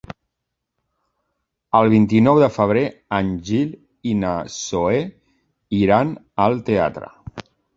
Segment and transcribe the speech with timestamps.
[1.79, 2.83] El vint-i-nou de febrer
[3.19, 3.77] en Gil
[4.13, 5.05] i na Zoè
[5.85, 7.13] iran al teatre.